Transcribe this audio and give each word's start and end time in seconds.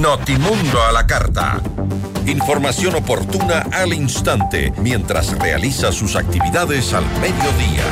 Notimundo 0.00 0.82
a 0.82 0.90
la 0.90 1.06
carta. 1.06 1.62
Información 2.26 2.96
oportuna 2.96 3.60
al 3.70 3.92
instante 3.92 4.72
mientras 4.82 5.38
realiza 5.38 5.92
sus 5.92 6.16
actividades 6.16 6.92
al 6.92 7.04
mediodía. 7.20 7.84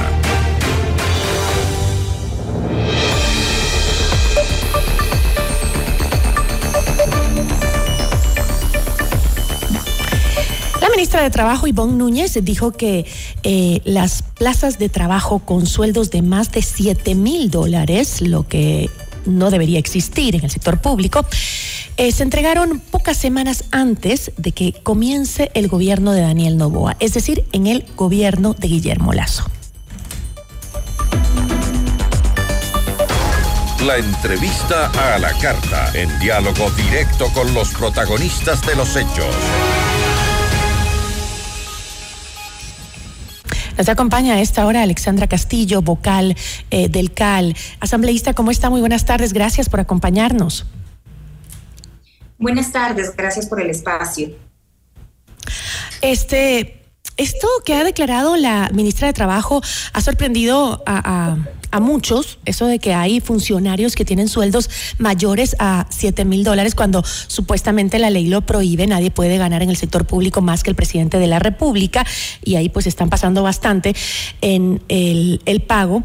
La 10.80 10.88
ministra 10.90 11.22
de 11.22 11.30
Trabajo, 11.30 11.69
Ivonne 11.69 11.94
Núñez, 11.94 12.37
dijo 12.42 12.72
que 12.72 13.06
eh, 13.44 13.80
las 13.84 14.22
plazas 14.22 14.80
de 14.80 14.88
trabajo 14.88 15.38
con 15.38 15.66
sueldos 15.66 16.10
de 16.10 16.23
más 16.23 16.50
de 16.50 16.62
7 16.62 17.14
mil 17.14 17.48
dólares, 17.48 18.23
lo 18.23 18.48
que 18.48 18.91
no 19.27 19.51
debería 19.51 19.79
existir 19.79 20.37
en 20.37 20.45
el 20.45 20.51
sector 20.51 20.80
público, 20.80 21.25
eh, 21.97 22.12
se 22.12 22.23
entregaron 22.23 22.80
pocas 22.80 23.16
semanas 23.16 23.65
antes 23.71 24.33
de 24.37 24.53
que 24.53 24.73
comience 24.83 25.51
el 25.55 25.69
gobierno 25.69 26.13
de 26.13 26.23
Daniel 26.23 26.57
Novoa, 26.57 26.97
es 27.01 27.15
decir, 27.15 27.45
en 27.53 27.66
el 27.66 27.85
gobierno 27.97 28.55
de 28.55 28.69
Guillermo 28.69 29.13
Lazo. 29.13 29.45
La 33.85 33.97
entrevista 33.97 34.93
a 35.15 35.19
la 35.19 35.33
carta, 35.39 35.91
en 35.95 36.09
diálogo 36.21 36.71
directo 36.71 37.27
con 37.35 37.52
los 37.52 37.71
protagonistas 37.71 38.65
de 38.65 38.77
los 38.77 38.95
hechos. 38.95 39.35
Nos 43.79 43.89
acompaña 43.89 44.35
a 44.35 44.41
esta 44.41 44.67
hora 44.67 44.83
Alexandra 44.83 45.27
Castillo, 45.27 45.83
vocal 45.83 46.37
eh, 46.71 46.89
del 46.89 47.13
CAL. 47.13 47.57
Asambleísta, 47.80 48.35
¿cómo 48.35 48.51
está? 48.51 48.71
Muy 48.71 48.80
buenas 48.80 49.05
tardes. 49.05 49.33
Gracias 49.33 49.69
por 49.69 49.80
acompañarnos. 49.80 50.67
Buenas 52.39 52.73
tardes, 52.73 53.15
gracias 53.16 53.47
por 53.47 53.61
el 53.61 53.71
espacio. 53.71 54.30
Este, 56.01 56.82
esto 57.16 57.49
que 57.65 57.74
ha 57.74 57.85
declarado 57.85 58.37
la 58.37 58.71
ministra 58.73 59.07
de 59.07 59.13
Trabajo 59.13 59.63
ha 59.93 60.01
sorprendido 60.01 60.82
a, 60.87 61.37
muchos, 61.80 62.38
eso 62.45 62.66
de 62.66 62.79
que 62.79 62.93
hay 62.93 63.21
funcionarios 63.21 63.95
que 63.95 64.05
tienen 64.05 64.28
sueldos 64.28 64.68
mayores 64.98 65.56
a 65.58 65.86
7 65.88 66.27
mil 66.27 66.44
dólares 66.44 66.74
cuando 66.74 67.02
supuestamente 67.05 67.98
la 67.98 68.10
ley 68.10 68.27
lo 68.27 68.42
prohíbe, 68.42 68.86
nadie 68.86 69.10
puede 69.10 69.38
ganar 69.38 69.62
en 69.62 69.70
el 69.70 69.77
sector 69.77 70.05
público 70.05 70.42
más 70.42 70.62
que 70.62 70.70
el 70.70 70.77
presidente 70.77 71.18
de 71.18 71.27
la 71.27 71.38
República 71.38 72.05
y 72.44 72.56
ahí 72.56 72.68
pues 72.68 72.86
están 72.86 73.08
pasando 73.08 73.42
bastante 73.42 73.94
en 74.42 74.83
el, 74.88 75.40
el 75.46 75.62
pago. 75.62 76.05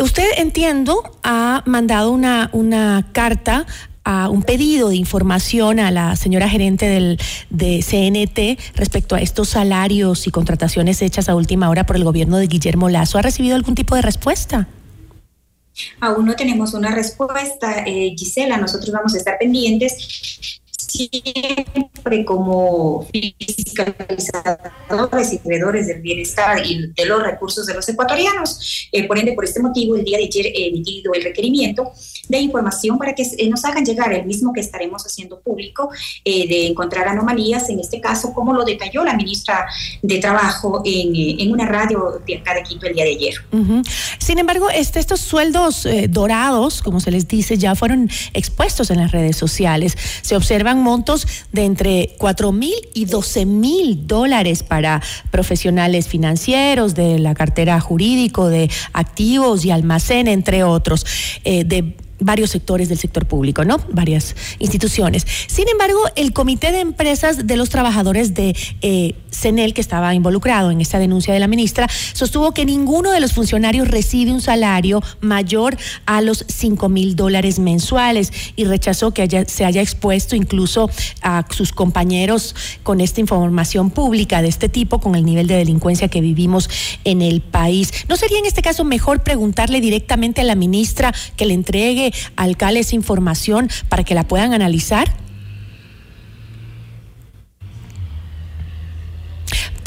Usted, 0.00 0.26
entiendo, 0.36 1.02
ha 1.22 1.62
mandado 1.66 2.10
una, 2.10 2.50
una 2.52 3.06
carta 3.12 3.66
a 4.10 4.30
un 4.30 4.42
pedido 4.42 4.88
de 4.88 4.96
información 4.96 5.78
a 5.78 5.90
la 5.90 6.16
señora 6.16 6.48
gerente 6.48 6.88
del, 6.88 7.20
de 7.50 7.84
CNT 7.86 8.58
respecto 8.74 9.14
a 9.14 9.20
estos 9.20 9.50
salarios 9.50 10.26
y 10.26 10.30
contrataciones 10.30 11.02
hechas 11.02 11.28
a 11.28 11.34
última 11.34 11.68
hora 11.68 11.84
por 11.84 11.96
el 11.96 12.04
gobierno 12.04 12.38
de 12.38 12.46
Guillermo 12.46 12.88
Lazo. 12.88 13.18
¿Ha 13.18 13.22
recibido 13.22 13.54
algún 13.54 13.74
tipo 13.74 13.94
de 13.96 14.00
respuesta? 14.00 14.66
Aún 16.00 16.24
no 16.24 16.34
tenemos 16.36 16.72
una 16.72 16.94
respuesta, 16.94 17.84
eh, 17.86 18.14
Gisela. 18.16 18.56
Nosotros 18.56 18.90
vamos 18.92 19.14
a 19.14 19.18
estar 19.18 19.36
pendientes 19.38 20.62
siempre 20.78 22.24
como 22.24 23.06
fiscalizadores 23.12 25.32
y 25.32 25.38
creadores 25.38 25.88
del 25.88 26.00
bienestar 26.00 26.64
y 26.64 26.92
de 26.92 27.04
los 27.04 27.22
recursos 27.22 27.66
de 27.66 27.74
los 27.74 27.88
ecuatorianos. 27.88 28.88
Eh, 28.92 29.06
por 29.06 29.18
ende, 29.18 29.32
por 29.32 29.44
este 29.44 29.60
motivo, 29.60 29.96
el 29.96 30.04
día 30.04 30.18
de 30.18 30.24
ayer 30.24 30.46
he 30.46 30.68
emitido 30.68 31.12
el 31.14 31.24
requerimiento 31.24 31.92
de 32.28 32.38
información 32.38 32.98
para 32.98 33.14
que 33.14 33.22
eh, 33.22 33.48
nos 33.48 33.64
hagan 33.64 33.84
llegar 33.84 34.12
el 34.12 34.26
mismo 34.26 34.52
que 34.52 34.60
estaremos 34.60 35.04
haciendo 35.04 35.40
público 35.40 35.90
eh, 36.24 36.48
de 36.48 36.66
encontrar 36.66 37.08
anomalías, 37.08 37.68
en 37.70 37.80
este 37.80 38.00
caso, 38.00 38.32
como 38.32 38.52
lo 38.52 38.64
detalló 38.64 39.04
la 39.04 39.14
ministra 39.14 39.66
de 40.02 40.18
Trabajo 40.18 40.82
en, 40.84 41.14
eh, 41.14 41.36
en 41.40 41.52
una 41.52 41.66
radio 41.66 42.20
de 42.26 42.36
acá 42.36 42.54
de 42.54 42.62
Quito 42.62 42.86
el 42.86 42.94
día 42.94 43.04
de 43.04 43.10
ayer. 43.10 43.34
Sin 44.18 44.38
embargo, 44.38 44.68
este, 44.70 45.00
estos 45.00 45.20
sueldos 45.20 45.86
dorados, 46.10 46.82
como 46.82 47.00
se 47.00 47.10
les 47.10 47.26
dice, 47.26 47.56
ya 47.56 47.74
fueron 47.74 48.10
expuestos 48.34 48.90
en 48.90 48.98
las 48.98 49.12
redes 49.12 49.36
sociales. 49.36 49.96
Se 50.22 50.36
montos 50.76 51.26
de 51.52 51.64
entre 51.64 52.14
4 52.18 52.52
mil 52.52 52.74
y 52.94 53.06
12 53.06 53.46
mil 53.46 54.06
dólares 54.06 54.62
para 54.62 55.02
profesionales 55.30 56.08
financieros, 56.08 56.94
de 56.94 57.18
la 57.18 57.34
cartera 57.34 57.80
jurídico, 57.80 58.48
de 58.48 58.70
activos 58.92 59.64
y 59.64 59.70
almacén, 59.70 60.28
entre 60.28 60.64
otros. 60.64 61.06
de 61.44 61.94
varios 62.20 62.50
sectores 62.50 62.88
del 62.88 62.98
sector 62.98 63.26
público, 63.26 63.64
¿no? 63.64 63.78
Varias 63.92 64.34
instituciones. 64.58 65.26
Sin 65.46 65.68
embargo, 65.68 66.00
el 66.16 66.32
Comité 66.32 66.72
de 66.72 66.80
Empresas 66.80 67.46
de 67.46 67.56
los 67.56 67.68
Trabajadores 67.68 68.34
de 68.34 68.56
eh, 68.82 69.14
CENEL, 69.30 69.74
que 69.74 69.80
estaba 69.80 70.14
involucrado 70.14 70.70
en 70.70 70.80
esta 70.80 70.98
denuncia 70.98 71.32
de 71.32 71.40
la 71.40 71.46
ministra, 71.46 71.88
sostuvo 72.12 72.52
que 72.52 72.64
ninguno 72.64 73.12
de 73.12 73.20
los 73.20 73.32
funcionarios 73.32 73.88
recibe 73.88 74.32
un 74.32 74.40
salario 74.40 75.02
mayor 75.20 75.76
a 76.06 76.20
los 76.20 76.44
5 76.48 76.88
mil 76.88 77.16
dólares 77.16 77.58
mensuales 77.58 78.32
y 78.56 78.64
rechazó 78.64 79.12
que 79.12 79.46
se 79.46 79.64
haya 79.64 79.80
expuesto 79.80 80.36
incluso 80.36 80.90
a 81.22 81.44
sus 81.50 81.72
compañeros 81.72 82.54
con 82.82 83.00
esta 83.00 83.20
información 83.20 83.90
pública 83.90 84.42
de 84.42 84.48
este 84.48 84.68
tipo, 84.68 85.00
con 85.00 85.14
el 85.14 85.24
nivel 85.24 85.46
de 85.46 85.56
delincuencia 85.56 86.08
que 86.08 86.20
vivimos 86.20 86.68
en 87.04 87.22
el 87.22 87.40
país. 87.40 87.92
¿No 88.08 88.16
sería 88.16 88.38
en 88.38 88.46
este 88.46 88.62
caso 88.62 88.84
mejor 88.84 89.22
preguntarle 89.22 89.80
directamente 89.80 90.40
a 90.40 90.44
la 90.44 90.54
ministra 90.54 91.14
que 91.36 91.46
le 91.46 91.54
entregue 91.54 92.07
al 92.36 92.56
CAL 92.56 92.76
esa 92.76 92.94
información 92.94 93.68
para 93.88 94.04
que 94.04 94.14
la 94.14 94.24
puedan 94.24 94.52
analizar? 94.52 95.08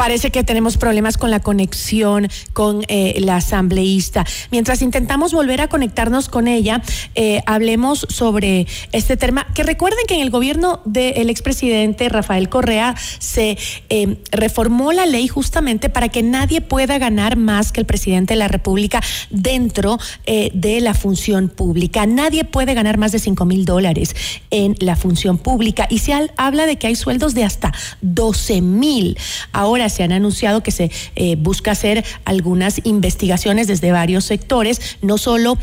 Parece 0.01 0.31
que 0.31 0.43
tenemos 0.43 0.77
problemas 0.77 1.15
con 1.15 1.29
la 1.29 1.41
conexión 1.41 2.27
con 2.53 2.83
eh, 2.87 3.19
la 3.19 3.35
asambleísta. 3.35 4.25
Mientras 4.49 4.81
intentamos 4.81 5.31
volver 5.31 5.61
a 5.61 5.67
conectarnos 5.67 6.27
con 6.27 6.47
ella, 6.47 6.81
eh, 7.13 7.43
hablemos 7.45 8.07
sobre 8.09 8.65
este 8.93 9.15
tema. 9.15 9.45
Que 9.53 9.61
recuerden 9.61 9.99
que 10.07 10.15
en 10.15 10.21
el 10.21 10.31
gobierno 10.31 10.81
del 10.85 11.29
expresidente 11.29 12.09
Rafael 12.09 12.49
Correa 12.49 12.95
se 13.19 13.59
eh, 13.89 14.17
reformó 14.31 14.91
la 14.91 15.05
ley 15.05 15.27
justamente 15.27 15.87
para 15.91 16.09
que 16.09 16.23
nadie 16.23 16.61
pueda 16.61 16.97
ganar 16.97 17.37
más 17.37 17.71
que 17.71 17.81
el 17.81 17.85
presidente 17.85 18.33
de 18.33 18.39
la 18.39 18.47
República 18.47 19.03
dentro 19.29 19.99
de 20.25 20.81
la 20.81 20.95
función 20.95 21.47
pública. 21.47 22.07
Nadie 22.07 22.43
puede 22.43 22.73
ganar 22.73 22.97
más 22.97 23.11
de 23.11 23.19
5 23.19 23.45
mil 23.45 23.65
dólares 23.65 24.15
en 24.49 24.75
la 24.79 24.95
función 24.95 25.37
pública. 25.37 25.85
Y 25.91 25.99
se 25.99 26.13
habla 26.37 26.65
de 26.65 26.77
que 26.77 26.87
hay 26.87 26.95
sueldos 26.95 27.35
de 27.35 27.43
hasta 27.43 27.71
12 28.01 28.61
mil. 28.61 29.15
Ahora, 29.51 29.90
se 29.91 30.03
han 30.03 30.11
anunciado 30.11 30.63
que 30.63 30.71
se 30.71 30.91
eh, 31.15 31.35
busca 31.35 31.71
hacer 31.71 32.03
algunas 32.25 32.81
investigaciones 32.85 33.67
desde 33.67 33.91
varios 33.91 34.25
sectores, 34.25 34.97
no 35.01 35.17
solo 35.17 35.57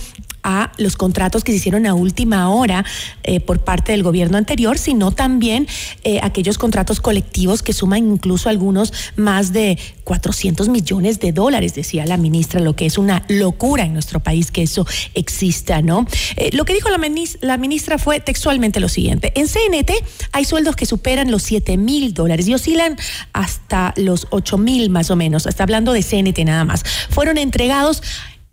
a 0.48 0.72
los 0.78 0.96
contratos 0.96 1.44
que 1.44 1.52
se 1.52 1.58
hicieron 1.58 1.84
a 1.84 1.92
última 1.92 2.48
hora 2.48 2.82
eh, 3.22 3.38
por 3.38 3.58
parte 3.58 3.92
del 3.92 4.02
gobierno 4.02 4.38
anterior, 4.38 4.78
sino 4.78 5.10
también 5.10 5.68
eh, 6.04 6.20
aquellos 6.22 6.56
contratos 6.56 7.02
colectivos 7.02 7.62
que 7.62 7.74
suman 7.74 8.10
incluso 8.10 8.48
algunos 8.48 8.94
más 9.14 9.52
de 9.52 9.78
400 10.04 10.70
millones 10.70 11.20
de 11.20 11.32
dólares, 11.32 11.74
decía 11.74 12.06
la 12.06 12.16
ministra, 12.16 12.60
lo 12.60 12.74
que 12.74 12.86
es 12.86 12.96
una 12.96 13.26
locura 13.28 13.84
en 13.84 13.92
nuestro 13.92 14.20
país 14.20 14.50
que 14.50 14.62
eso 14.62 14.86
exista, 15.12 15.82
¿no? 15.82 16.06
Eh, 16.36 16.48
lo 16.54 16.64
que 16.64 16.72
dijo 16.72 16.88
la, 16.88 16.98
la 17.42 17.56
ministra 17.58 17.98
fue 17.98 18.18
textualmente 18.20 18.80
lo 18.80 18.88
siguiente, 18.88 19.34
en 19.36 19.48
CNT 19.48 19.92
hay 20.32 20.46
sueldos 20.46 20.76
que 20.76 20.86
superan 20.86 21.30
los 21.30 21.42
7 21.42 21.76
mil 21.76 22.14
dólares 22.14 22.48
y 22.48 22.54
oscilan 22.54 22.96
hasta 23.34 23.92
los 23.98 24.26
8 24.30 24.56
mil 24.56 24.88
más 24.88 25.10
o 25.10 25.16
menos, 25.16 25.44
está 25.44 25.64
hablando 25.64 25.92
de 25.92 26.02
CNT 26.02 26.38
nada 26.46 26.64
más. 26.64 26.84
Fueron 27.10 27.36
entregados 27.36 28.02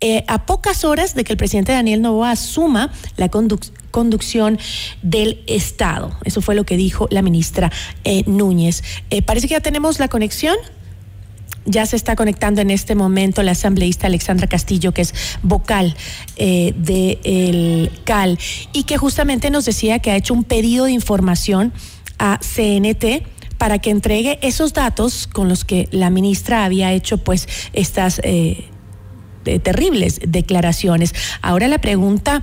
eh, 0.02 0.24
a 0.28 0.44
pocas 0.44 0.84
horas 0.84 1.14
de 1.14 1.24
que 1.24 1.32
el 1.32 1.38
presidente 1.38 1.72
Daniel 1.72 2.02
Novoa 2.02 2.32
asuma 2.32 2.92
la 3.16 3.30
conducción 3.30 4.58
del 5.00 5.42
Estado. 5.46 6.14
Eso 6.24 6.42
fue 6.42 6.54
lo 6.54 6.64
que 6.64 6.76
dijo 6.76 7.08
la 7.10 7.22
ministra 7.22 7.72
eh, 8.04 8.22
Núñez. 8.26 8.82
Eh, 9.08 9.22
parece 9.22 9.48
que 9.48 9.52
ya 9.52 9.60
tenemos 9.60 9.98
la 9.98 10.08
conexión. 10.08 10.54
Ya 11.64 11.86
se 11.86 11.96
está 11.96 12.14
conectando 12.14 12.60
en 12.60 12.70
este 12.70 12.94
momento 12.94 13.42
la 13.42 13.52
asambleísta 13.52 14.06
Alexandra 14.06 14.46
Castillo, 14.46 14.92
que 14.92 15.02
es 15.02 15.14
vocal 15.42 15.96
del 16.36 17.90
CAL, 18.04 18.38
y 18.72 18.84
que 18.84 18.98
justamente 18.98 19.50
nos 19.50 19.64
decía 19.64 19.98
que 19.98 20.12
ha 20.12 20.16
hecho 20.16 20.34
un 20.34 20.44
pedido 20.44 20.84
de 20.84 20.92
información 20.92 21.72
a 22.18 22.38
CNT 22.38 23.26
para 23.58 23.80
que 23.80 23.90
entregue 23.90 24.38
esos 24.42 24.74
datos 24.74 25.26
con 25.26 25.48
los 25.48 25.64
que 25.64 25.88
la 25.90 26.10
ministra 26.10 26.64
había 26.64 26.92
hecho 26.92 27.18
pues 27.18 27.48
estas 27.72 28.20
terribles 29.62 30.20
declaraciones. 30.26 31.14
Ahora 31.42 31.68
la 31.68 31.78
pregunta 31.78 32.42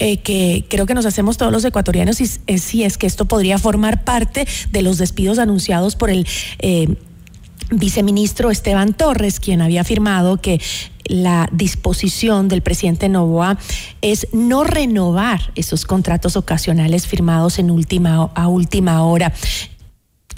eh, 0.00 0.18
que 0.18 0.64
creo 0.68 0.86
que 0.86 0.94
nos 0.94 1.06
hacemos 1.06 1.38
todos 1.38 1.50
los 1.50 1.64
ecuatorianos 1.64 2.20
es, 2.20 2.40
si 2.62 2.84
es 2.84 2.98
que 2.98 3.06
esto 3.06 3.24
podría 3.24 3.58
formar 3.58 4.04
parte 4.04 4.46
de 4.70 4.82
los 4.82 4.96
despidos 4.98 5.38
anunciados 5.38 5.96
por 5.96 6.10
el 6.10 6.26
eh, 6.60 6.96
viceministro 7.70 8.50
Esteban 8.50 8.94
Torres, 8.94 9.40
quien 9.40 9.60
había 9.60 9.80
afirmado 9.80 10.36
que 10.36 10.60
la 11.04 11.48
disposición 11.52 12.48
del 12.48 12.62
presidente 12.62 13.08
Novoa 13.08 13.58
es 14.02 14.28
no 14.32 14.62
renovar 14.62 15.52
esos 15.56 15.84
contratos 15.84 16.36
ocasionales 16.36 17.06
firmados 17.06 17.58
en 17.58 17.70
última, 17.70 18.30
a 18.34 18.48
última 18.48 19.02
hora. 19.02 19.32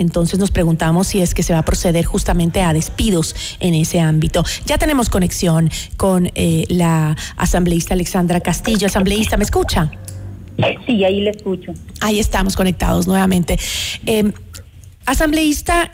Entonces 0.01 0.39
nos 0.39 0.51
preguntamos 0.51 1.09
si 1.09 1.21
es 1.21 1.35
que 1.35 1.43
se 1.43 1.53
va 1.53 1.59
a 1.59 1.65
proceder 1.65 2.07
justamente 2.07 2.63
a 2.63 2.73
despidos 2.73 3.37
en 3.61 3.75
ese 3.75 4.01
ámbito. 4.01 4.43
Ya 4.65 4.79
tenemos 4.79 5.11
conexión 5.11 5.71
con 5.99 6.31
eh, 6.35 6.65
la 6.69 7.17
asambleísta 7.37 7.93
Alexandra 7.93 8.41
Castillo. 8.41 8.87
Asambleísta, 8.87 9.37
¿me 9.37 9.45
escucha? 9.45 9.91
Sí, 10.87 11.05
ahí 11.05 11.21
le 11.21 11.31
escucho. 11.31 11.73
Ahí 12.01 12.19
estamos 12.19 12.57
conectados 12.57 13.07
nuevamente. 13.07 13.59
Eh, 14.07 14.33
asambleísta, 15.05 15.91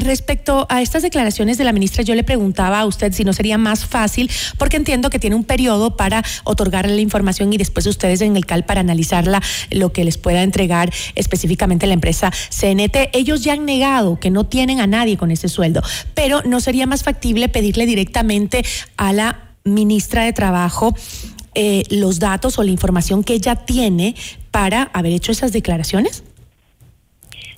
respecto 0.00 0.66
a 0.68 0.82
estas 0.82 1.02
declaraciones 1.02 1.58
de 1.58 1.64
la 1.64 1.72
ministra, 1.72 2.02
yo 2.02 2.14
le 2.14 2.24
preguntaba 2.24 2.80
a 2.80 2.86
usted 2.86 3.12
si 3.12 3.24
no 3.24 3.32
sería 3.32 3.58
más 3.58 3.84
fácil, 3.86 4.30
porque 4.58 4.76
entiendo 4.76 5.10
que 5.10 5.18
tiene 5.18 5.36
un 5.36 5.44
periodo 5.44 5.96
para 5.96 6.24
otorgarle 6.44 6.94
la 6.94 7.00
información 7.00 7.52
y 7.52 7.58
después 7.58 7.86
ustedes 7.86 8.20
en 8.20 8.36
el 8.36 8.46
CAL 8.46 8.64
para 8.64 8.80
analizarla, 8.80 9.42
lo 9.70 9.92
que 9.92 10.04
les 10.04 10.18
pueda 10.18 10.42
entregar 10.42 10.92
específicamente 11.14 11.86
la 11.86 11.94
empresa 11.94 12.30
CNT. 12.30 13.10
Ellos 13.12 13.42
ya 13.44 13.54
han 13.54 13.64
negado 13.64 14.18
que 14.18 14.30
no 14.30 14.44
tienen 14.44 14.80
a 14.80 14.86
nadie 14.86 15.16
con 15.16 15.30
ese 15.30 15.48
sueldo, 15.48 15.82
pero 16.14 16.42
no 16.44 16.60
sería 16.60 16.86
más 16.86 17.02
factible 17.02 17.48
pedirle 17.48 17.86
directamente 17.86 18.64
a 18.96 19.12
la 19.12 19.52
ministra 19.64 20.24
de 20.24 20.32
Trabajo 20.32 20.94
eh, 21.54 21.84
los 21.90 22.18
datos 22.18 22.58
o 22.58 22.62
la 22.62 22.70
información 22.70 23.22
que 23.22 23.34
ella 23.34 23.56
tiene 23.56 24.14
para 24.50 24.84
haber 24.94 25.12
hecho 25.12 25.32
esas 25.32 25.52
declaraciones? 25.52 26.24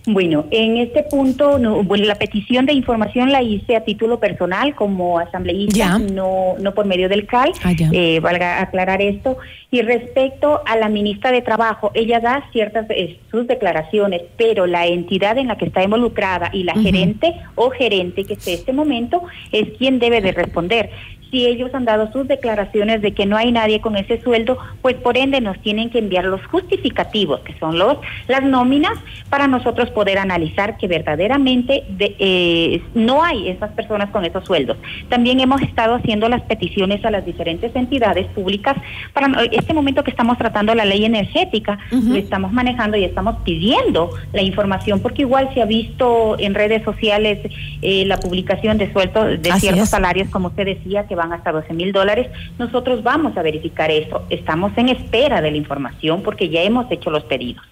Bueno, 0.06 0.44
en 0.50 0.76
este 0.76 1.02
punto, 1.02 1.58
bueno, 1.84 2.04
la 2.04 2.16
petición 2.16 2.66
de 2.66 2.74
información 2.74 3.32
la 3.32 3.42
hice 3.42 3.74
a 3.74 3.84
título 3.84 4.20
personal 4.20 4.74
como 4.74 5.18
asambleísta, 5.18 5.98
no 5.98 6.56
no 6.60 6.74
por 6.74 6.84
medio 6.84 7.08
del 7.08 7.26
CAL, 7.26 7.52
ah, 7.62 7.72
eh, 7.92 8.20
valga 8.20 8.60
aclarar 8.60 9.00
esto. 9.00 9.38
Y 9.70 9.80
respecto 9.80 10.60
a 10.66 10.76
la 10.76 10.88
ministra 10.88 11.32
de 11.32 11.40
Trabajo, 11.40 11.90
ella 11.94 12.20
da 12.20 12.44
ciertas 12.52 12.86
eh, 12.90 13.18
sus 13.30 13.46
declaraciones, 13.46 14.22
pero 14.36 14.66
la 14.66 14.86
entidad 14.86 15.38
en 15.38 15.48
la 15.48 15.56
que 15.56 15.64
está 15.64 15.82
involucrada 15.82 16.50
y 16.52 16.64
la 16.64 16.74
gerente 16.74 17.34
o 17.54 17.70
gerente 17.70 18.24
que 18.24 18.34
esté 18.34 18.52
en 18.52 18.58
este 18.58 18.72
momento 18.72 19.22
es 19.52 19.70
quien 19.78 19.98
debe 19.98 20.20
de 20.20 20.32
responder 20.32 20.90
si 21.34 21.46
ellos 21.46 21.74
han 21.74 21.84
dado 21.84 22.12
sus 22.12 22.28
declaraciones 22.28 23.02
de 23.02 23.12
que 23.12 23.26
no 23.26 23.36
hay 23.36 23.50
nadie 23.50 23.80
con 23.80 23.96
ese 23.96 24.20
sueldo, 24.20 24.56
pues 24.82 24.94
por 24.94 25.18
ende 25.18 25.40
nos 25.40 25.60
tienen 25.62 25.90
que 25.90 25.98
enviar 25.98 26.26
los 26.26 26.46
justificativos, 26.46 27.40
que 27.40 27.58
son 27.58 27.76
los 27.76 27.98
las 28.28 28.44
nóminas, 28.44 28.96
para 29.30 29.48
nosotros 29.48 29.90
poder 29.90 30.18
analizar 30.18 30.76
que 30.76 30.86
verdaderamente 30.86 31.82
eh, 31.98 32.80
no 32.94 33.24
hay 33.24 33.48
esas 33.48 33.72
personas 33.72 34.10
con 34.10 34.24
esos 34.24 34.44
sueldos. 34.44 34.76
También 35.08 35.40
hemos 35.40 35.60
estado 35.60 35.96
haciendo 35.96 36.28
las 36.28 36.42
peticiones 36.42 37.04
a 37.04 37.10
las 37.10 37.26
diferentes 37.26 37.74
entidades 37.74 38.28
públicas 38.28 38.76
para 39.12 39.42
este 39.50 39.74
momento 39.74 40.04
que 40.04 40.12
estamos 40.12 40.38
tratando 40.38 40.72
la 40.76 40.84
ley 40.84 41.04
energética, 41.04 41.80
lo 41.90 42.14
estamos 42.14 42.52
manejando 42.52 42.96
y 42.96 43.02
estamos 43.02 43.38
pidiendo 43.44 44.10
la 44.32 44.42
información, 44.42 45.00
porque 45.00 45.22
igual 45.22 45.50
se 45.52 45.62
ha 45.62 45.66
visto 45.66 46.36
en 46.38 46.54
redes 46.54 46.84
sociales 46.84 47.40
eh, 47.82 48.04
la 48.06 48.18
publicación 48.18 48.78
de 48.78 48.92
sueldos 48.92 49.42
de 49.42 49.52
ciertos 49.54 49.88
salarios, 49.88 50.28
como 50.28 50.48
usted 50.48 50.64
decía, 50.64 51.08
que 51.08 51.16
va 51.16 51.23
hasta 51.32 51.52
12 51.52 51.72
mil 51.74 51.92
dólares, 51.92 52.28
nosotros 52.58 53.02
vamos 53.02 53.36
a 53.36 53.42
verificar 53.42 53.90
eso. 53.90 54.22
Estamos 54.30 54.72
en 54.76 54.88
espera 54.88 55.40
de 55.40 55.50
la 55.50 55.56
información 55.56 56.22
porque 56.22 56.48
ya 56.48 56.62
hemos 56.62 56.90
hecho 56.90 57.10
los 57.10 57.24
pedidos. 57.24 57.64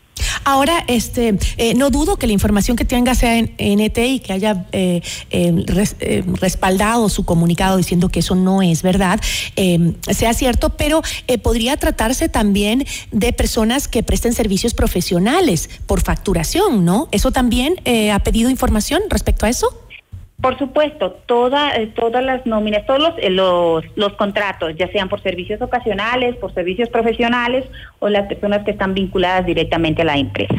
Ahora, 0.44 0.84
este, 0.88 1.38
eh, 1.56 1.74
no 1.74 1.90
dudo 1.90 2.16
que 2.16 2.26
la 2.26 2.32
información 2.32 2.76
que 2.76 2.84
tenga 2.84 3.14
sea 3.14 3.38
en 3.38 3.54
NT 3.58 3.98
y 3.98 4.18
que 4.20 4.32
haya 4.32 4.66
eh, 4.72 5.00
eh, 5.30 6.24
respaldado 6.40 7.08
su 7.08 7.24
comunicado 7.24 7.76
diciendo 7.76 8.08
que 8.08 8.20
eso 8.20 8.34
no 8.34 8.62
es 8.62 8.82
verdad, 8.82 9.20
sea 10.10 10.34
cierto, 10.34 10.70
pero 10.70 11.02
podría 11.42 11.76
tratarse 11.76 12.28
también 12.28 12.84
de 13.10 13.32
personas 13.32 13.88
que 13.88 14.02
presten 14.02 14.32
servicios 14.32 14.74
profesionales 14.74 15.70
por 15.86 16.00
facturación, 16.00 16.84
¿no? 16.84 17.08
¿Eso 17.12 17.30
también 17.30 17.76
ha 18.12 18.18
pedido 18.20 18.50
información 18.50 19.02
respecto 19.08 19.46
a 19.46 19.48
eso? 19.48 19.81
Por 20.42 20.58
supuesto, 20.58 21.12
toda, 21.26 21.76
eh, 21.76 21.86
todas 21.86 22.24
las 22.24 22.44
nóminas, 22.46 22.84
todos 22.84 23.14
eh, 23.18 23.30
los, 23.30 23.84
los, 23.94 24.14
contratos, 24.14 24.72
ya 24.76 24.90
sean 24.90 25.08
por 25.08 25.22
servicios 25.22 25.62
ocasionales, 25.62 26.34
por 26.34 26.52
servicios 26.52 26.88
profesionales 26.88 27.64
o 28.00 28.08
las 28.08 28.26
personas 28.26 28.64
que 28.64 28.72
están 28.72 28.92
vinculadas 28.92 29.46
directamente 29.46 30.02
a 30.02 30.04
la 30.04 30.18
empresa. 30.18 30.56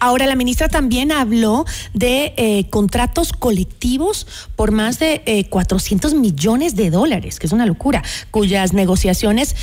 Ahora, 0.00 0.26
la 0.26 0.34
ministra 0.34 0.68
también 0.68 1.12
habló 1.12 1.64
de 1.94 2.34
eh, 2.36 2.68
contratos 2.68 3.32
colectivos 3.32 4.26
por 4.56 4.72
más 4.72 4.98
de 4.98 5.46
400 5.48 6.14
millones 6.14 6.74
de 6.74 6.90
dólares, 6.90 7.38
que 7.38 7.46
es 7.46 7.52
una 7.52 7.64
locura, 7.64 8.02
cuyas 8.32 8.72
negociaciones, 8.72 9.54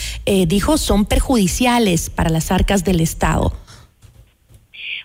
dijo, 0.47 0.77
son 0.77 1.05
perjudiciales 1.05 2.09
para 2.09 2.29
las 2.29 2.49
arcas 2.51 2.85
del 2.85 3.01
Estado. 3.01 3.51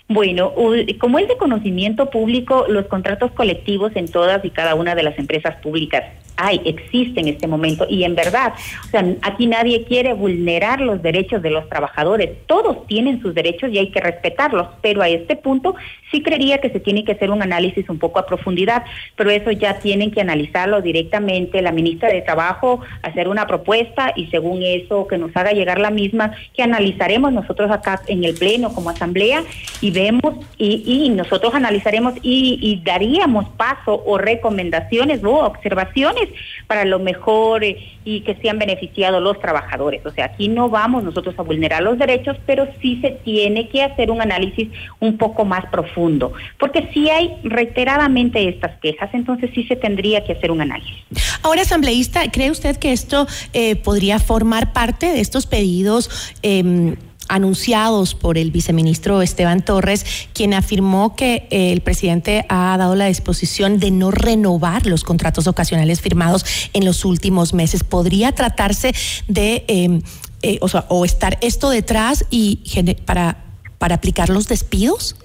Bueno, 0.06 0.52
como 0.98 1.18
es 1.18 1.28
de 1.28 1.36
conocimiento 1.38 2.10
público, 2.10 2.66
los 2.68 2.86
contratos 2.86 3.32
colectivos 3.32 3.92
en 3.94 4.06
todas 4.06 4.44
y 4.44 4.50
cada 4.50 4.74
una 4.74 4.94
de 4.94 5.02
las 5.02 5.18
empresas 5.18 5.56
públicas 5.62 6.04
hay, 6.36 6.60
existe 6.64 7.20
en 7.20 7.28
este 7.28 7.46
momento 7.46 7.86
y 7.88 8.04
en 8.04 8.14
verdad, 8.14 8.54
o 8.84 8.88
sea, 8.88 9.04
aquí 9.22 9.46
nadie 9.46 9.84
quiere 9.84 10.12
vulnerar 10.12 10.80
los 10.80 11.02
derechos 11.02 11.42
de 11.42 11.50
los 11.50 11.68
trabajadores, 11.68 12.30
todos 12.46 12.86
tienen 12.86 13.20
sus 13.22 13.34
derechos 13.34 13.70
y 13.70 13.78
hay 13.78 13.90
que 13.90 14.00
respetarlos, 14.00 14.68
pero 14.82 15.02
a 15.02 15.08
este 15.08 15.36
punto 15.36 15.74
sí 16.10 16.22
creería 16.22 16.58
que 16.58 16.70
se 16.70 16.80
tiene 16.80 17.04
que 17.04 17.12
hacer 17.12 17.30
un 17.30 17.42
análisis 17.42 17.88
un 17.88 17.98
poco 17.98 18.18
a 18.18 18.26
profundidad, 18.26 18.84
pero 19.16 19.30
eso 19.30 19.50
ya 19.52 19.78
tienen 19.78 20.10
que 20.10 20.20
analizarlo 20.20 20.82
directamente 20.82 21.62
la 21.62 21.72
ministra 21.72 22.08
de 22.08 22.22
Trabajo, 22.22 22.80
hacer 23.02 23.28
una 23.28 23.46
propuesta 23.46 24.12
y 24.16 24.26
según 24.26 24.62
eso 24.62 25.06
que 25.06 25.18
nos 25.18 25.36
haga 25.36 25.52
llegar 25.52 25.78
la 25.78 25.90
misma, 25.90 26.32
que 26.54 26.62
analizaremos 26.62 27.32
nosotros 27.32 27.70
acá 27.70 28.00
en 28.06 28.24
el 28.24 28.34
Pleno 28.34 28.72
como 28.72 28.90
Asamblea 28.90 29.42
y 29.80 29.90
vemos 29.94 30.34
y, 30.58 31.08
nosotros 31.14 31.54
analizaremos 31.54 32.14
y, 32.22 32.58
y 32.60 32.82
daríamos 32.84 33.48
paso 33.56 34.02
o 34.04 34.18
recomendaciones 34.18 35.22
o 35.22 35.44
observaciones 35.44 36.28
para 36.66 36.84
lo 36.84 36.98
mejor 36.98 37.64
eh, 37.64 37.78
y 38.04 38.20
que 38.20 38.34
sean 38.36 38.58
beneficiados 38.58 39.22
los 39.22 39.40
trabajadores. 39.40 40.04
O 40.04 40.10
sea, 40.10 40.26
aquí 40.26 40.48
no 40.48 40.68
vamos 40.68 41.04
nosotros 41.04 41.34
a 41.38 41.42
vulnerar 41.42 41.82
los 41.82 41.98
derechos, 41.98 42.36
pero 42.46 42.68
sí 42.82 42.98
se 43.00 43.12
tiene 43.24 43.68
que 43.68 43.82
hacer 43.82 44.10
un 44.10 44.20
análisis 44.20 44.68
un 45.00 45.16
poco 45.16 45.44
más 45.44 45.64
profundo, 45.66 46.32
porque 46.58 46.88
si 46.92 47.08
hay 47.08 47.34
reiteradamente 47.44 48.48
estas 48.48 48.78
quejas, 48.80 49.10
entonces 49.12 49.50
sí 49.54 49.64
se 49.64 49.76
tendría 49.76 50.24
que 50.24 50.32
hacer 50.32 50.50
un 50.50 50.60
análisis. 50.60 51.04
Ahora, 51.42 51.62
asambleísta, 51.62 52.30
¿cree 52.30 52.50
usted 52.50 52.76
que 52.76 52.92
esto 52.92 53.26
eh, 53.52 53.76
podría 53.76 54.18
formar 54.18 54.72
parte 54.72 55.06
de 55.06 55.20
estos 55.20 55.46
pedidos? 55.46 56.34
Eh, 56.42 56.96
anunciados 57.28 58.14
por 58.14 58.38
el 58.38 58.50
viceministro 58.50 59.22
Esteban 59.22 59.64
Torres, 59.64 60.04
quien 60.32 60.54
afirmó 60.54 61.16
que 61.16 61.46
eh, 61.50 61.72
el 61.72 61.80
presidente 61.80 62.46
ha 62.48 62.76
dado 62.76 62.94
la 62.94 63.06
disposición 63.06 63.78
de 63.78 63.90
no 63.90 64.10
renovar 64.10 64.86
los 64.86 65.04
contratos 65.04 65.46
ocasionales 65.46 66.00
firmados 66.00 66.44
en 66.72 66.84
los 66.84 67.04
últimos 67.04 67.54
meses. 67.54 67.84
¿Podría 67.84 68.32
tratarse 68.32 68.94
de, 69.28 69.64
em, 69.68 70.02
eh, 70.42 70.58
o, 70.60 70.66
o 70.88 71.04
estar 71.04 71.38
esto 71.40 71.70
detrás 71.70 72.24
y 72.30 72.60
para, 73.04 73.44
para 73.78 73.96
aplicar 73.96 74.28
los 74.28 74.48
despidos? 74.48 75.16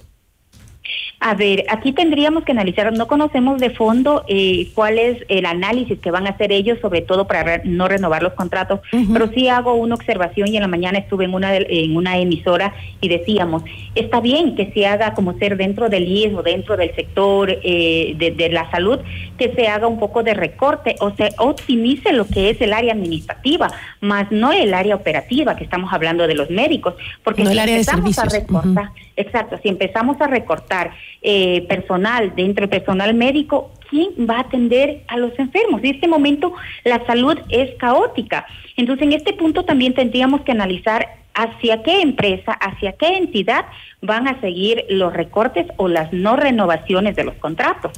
A 1.22 1.34
ver, 1.34 1.66
aquí 1.68 1.92
tendríamos 1.92 2.46
que 2.46 2.54
analizar, 2.54 2.94
no 2.94 3.06
conocemos 3.08 3.60
de 3.60 3.72
fondo 3.72 4.24
eh, 4.30 4.70
cuál 4.74 4.98
es 4.98 5.18
el 5.28 5.46
análisis 5.46 6.00
que 6.00 6.12
van 6.12 6.28
a 6.28 6.30
hacer 6.30 6.54
ellos, 6.54 6.80
sobre 6.82 7.02
todo 7.02 7.28
para 7.28 7.62
no 7.66 7.90
renovar 7.90 8.24
los 8.24 8.34
contratos, 8.34 8.80
pero 9.12 9.28
sí 9.34 9.50
hago 9.50 9.74
una 9.74 9.96
observación 9.96 10.48
y 10.48 10.56
en 10.56 10.62
la 10.62 10.70
mañana 10.70 10.98
estuve 10.98 11.26
en 11.26 11.34
una, 11.34 11.58
en 11.58 11.98
una 11.98 12.18
emisora 12.18 12.74
y 13.02 13.10
decíamos, 13.10 13.64
está 13.96 14.22
bien 14.22 14.56
que 14.56 14.72
se 14.72 14.88
haga 14.88 15.14
como 15.14 15.38
ser 15.38 15.58
dentro 15.58 15.90
del 15.90 16.08
IES 16.08 16.36
o 16.36 16.42
dentro 16.42 16.78
del 16.78 16.96
sector 16.96 17.50
eh, 17.64 18.16
de, 18.18 18.50
la 18.50 18.72
salud, 18.72 19.00
que 19.38 19.54
se 19.54 19.68
haga 19.68 19.88
un 19.88 20.00
poco 20.00 20.24
de 20.24 20.34
recorte 20.34 20.96
o 21.02 21.12
se 21.12 21.32
optimice 21.38 22.14
lo 22.14 22.28
que 22.28 22.50
es 22.50 22.62
el 22.62 22.72
área 22.72 22.94
administrativa, 22.94 23.70
más 24.00 24.32
no 24.32 24.54
el 24.54 24.74
área 24.74 24.96
operativa, 24.96 25.58
que 25.58 25.66
estamos 25.66 25.92
hablando 25.92 26.28
de 26.28 26.36
los 26.36 26.50
médicos, 26.50 26.96
porque 27.26 27.44
no 27.44 27.52
el 27.52 27.60
área 27.60 27.76
de 27.76 27.84
servicios. 27.84 28.34
a 28.34 28.94
exacto, 29.18 29.60
si 29.62 29.68
empezamos 29.68 30.20
a 30.22 30.28
recortar 30.28 30.92
eh, 31.22 31.66
personal, 31.68 32.34
dentro 32.36 32.68
del 32.68 32.80
personal 32.80 33.14
médico, 33.14 33.72
¿quién 33.90 34.10
va 34.30 34.38
a 34.38 34.42
atender 34.42 35.04
a 35.08 35.18
los 35.18 35.38
enfermos? 35.38 35.84
En 35.84 35.96
este 35.96 36.08
momento 36.08 36.54
la 36.84 37.06
salud 37.06 37.38
es 37.50 37.76
caótica. 37.78 38.46
Entonces, 38.78 39.06
en 39.06 39.14
este 39.14 39.34
punto 39.34 39.66
también 39.66 39.94
tendríamos 39.94 40.42
que 40.42 40.52
analizar 40.52 41.08
hacia 41.34 41.84
qué 41.84 42.02
empresa, 42.02 42.54
hacia 42.54 42.94
qué 42.94 43.18
entidad 43.18 43.66
van 44.02 44.28
a 44.28 44.40
seguir 44.42 44.86
los 44.90 45.14
recortes 45.14 45.68
o 45.78 45.88
las 45.88 46.12
no 46.12 46.36
renovaciones 46.36 47.16
de 47.16 47.24
los 47.24 47.36
contratos. 47.36 47.92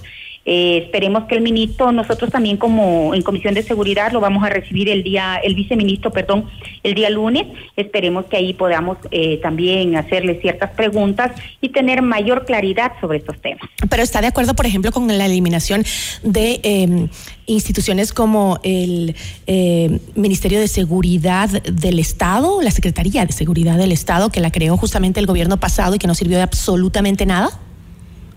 Eh, 0.45 0.83
esperemos 0.85 1.25
que 1.25 1.35
el 1.35 1.41
ministro, 1.41 1.91
nosotros 1.91 2.31
también 2.31 2.57
como 2.57 3.13
en 3.13 3.21
Comisión 3.21 3.53
de 3.53 3.61
Seguridad 3.61 4.11
lo 4.11 4.19
vamos 4.19 4.43
a 4.43 4.49
recibir 4.49 4.89
el 4.89 5.03
día, 5.03 5.39
el 5.43 5.55
viceministro, 5.55 6.11
perdón, 6.11 6.45
el 6.83 6.95
día 6.95 7.09
lunes. 7.09 7.45
Esperemos 7.75 8.25
que 8.25 8.37
ahí 8.37 8.53
podamos 8.53 8.97
eh, 9.11 9.37
también 9.37 9.95
hacerle 9.95 10.39
ciertas 10.41 10.71
preguntas 10.71 11.31
y 11.61 11.69
tener 11.69 12.01
mayor 12.01 12.45
claridad 12.45 12.93
sobre 12.99 13.19
estos 13.19 13.39
temas. 13.39 13.61
Pero 13.89 14.01
está 14.01 14.21
de 14.21 14.27
acuerdo, 14.27 14.55
por 14.55 14.65
ejemplo, 14.65 14.91
con 14.91 15.07
la 15.07 15.25
eliminación 15.25 15.83
de 16.23 16.59
em, 16.63 17.09
instituciones 17.45 18.13
como 18.13 18.59
el 18.63 19.15
eh, 19.45 19.99
Ministerio 20.15 20.59
de 20.59 20.67
Seguridad 20.67 21.49
del 21.49 21.99
Estado, 21.99 22.61
la 22.61 22.71
Secretaría 22.71 23.25
de 23.25 23.33
Seguridad 23.33 23.77
del 23.77 23.91
Estado, 23.91 24.31
que 24.31 24.41
la 24.41 24.51
creó 24.51 24.77
justamente 24.77 25.19
el 25.19 25.27
gobierno 25.27 25.59
pasado 25.59 25.95
y 25.95 25.99
que 25.99 26.07
no 26.07 26.15
sirvió 26.15 26.37
de 26.37 26.43
absolutamente 26.43 27.25
nada. 27.25 27.59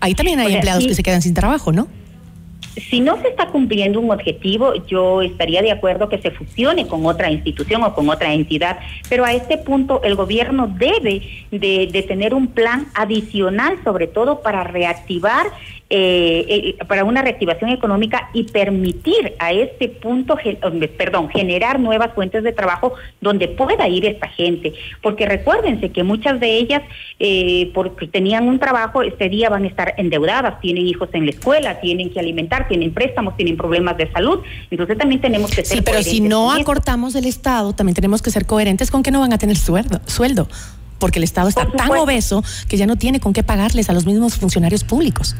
Ahí 0.05 0.13
también 0.13 0.39
hay 0.39 0.53
empleados 0.53 0.85
que 0.85 0.93
se 0.93 1.01
quedan 1.01 1.23
sin 1.23 1.33
trabajo, 1.33 1.71
¿no? 1.71 1.87
si 2.89 2.99
no 2.99 3.19
se 3.21 3.29
está 3.29 3.47
cumpliendo 3.47 3.99
un 3.99 4.11
objetivo, 4.11 4.73
yo 4.85 5.21
estaría 5.21 5.61
de 5.61 5.71
acuerdo 5.71 6.09
que 6.09 6.17
se 6.17 6.29
fusione 6.29 6.87
con 6.87 7.05
otra 7.05 7.31
institución 7.31 7.83
o 7.83 7.95
con 7.95 8.09
otra 8.09 8.33
entidad, 8.33 8.79
pero 9.09 9.23
a 9.23 9.33
este 9.33 9.57
punto 9.57 10.01
el 10.03 10.15
gobierno 10.15 10.67
debe 10.67 11.21
de, 11.51 11.87
de 11.91 12.03
tener 12.03 12.33
un 12.33 12.47
plan 12.47 12.87
adicional, 12.93 13.79
sobre 13.83 14.07
todo 14.07 14.41
para 14.41 14.65
reactivar 14.65 15.47
eh, 15.87 16.75
eh, 16.79 16.85
para 16.85 17.03
una 17.03 17.21
reactivación 17.21 17.69
económica 17.69 18.31
y 18.33 18.45
permitir 18.45 19.35
a 19.37 19.51
este 19.51 19.87
punto, 19.87 20.35
perdón, 20.97 21.29
generar 21.29 21.79
nuevas 21.79 22.11
fuentes 22.15 22.43
de 22.43 22.53
trabajo 22.53 22.93
donde 23.21 23.47
pueda 23.47 23.87
ir 23.87 24.03
esta 24.05 24.27
gente. 24.27 24.73
Porque 25.03 25.27
recuérdense 25.27 25.91
que 25.91 26.03
muchas 26.03 26.39
de 26.39 26.57
ellas, 26.57 26.81
eh, 27.19 27.69
porque 27.75 28.07
tenían 28.07 28.47
un 28.47 28.57
trabajo, 28.57 29.03
este 29.03 29.29
día 29.29 29.49
van 29.49 29.65
a 29.65 29.67
estar 29.67 29.93
endeudadas, 29.97 30.59
tienen 30.59 30.87
hijos 30.87 31.09
en 31.13 31.25
la 31.25 31.31
escuela, 31.31 31.79
tienen 31.79 32.11
que 32.11 32.19
alimentar, 32.19 32.67
tienen 32.67 32.91
préstamos, 32.91 33.37
tienen 33.37 33.55
problemas 33.55 33.95
de 33.95 34.11
salud. 34.11 34.39
Entonces 34.71 34.97
también 34.97 35.21
tenemos 35.21 35.51
que 35.51 35.63
ser 35.63 35.77
Sí, 35.77 35.83
pero 35.85 36.01
si 36.01 36.19
no 36.19 36.51
acortamos 36.51 37.13
el 37.13 37.25
Estado, 37.25 37.73
también 37.73 37.93
tenemos 37.93 38.23
que 38.23 38.31
ser 38.31 38.47
coherentes 38.47 38.89
con 38.89 39.03
que 39.03 39.11
no 39.11 39.19
van 39.19 39.33
a 39.33 39.37
tener 39.37 39.55
sueldo. 39.55 40.01
sueldo 40.07 40.47
porque 40.97 41.19
el 41.19 41.23
Estado 41.25 41.49
está 41.49 41.69
tan 41.69 41.91
obeso 41.91 42.43
que 42.67 42.77
ya 42.77 42.87
no 42.87 42.95
tiene 42.95 43.19
con 43.19 43.33
qué 43.33 43.43
pagarles 43.43 43.89
a 43.89 43.93
los 43.93 44.05
mismos 44.07 44.37
funcionarios 44.37 44.83
públicos. 44.83 45.35